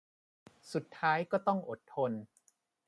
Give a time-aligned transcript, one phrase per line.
[0.73, 2.11] สุดท้ายก็ต้องอดทน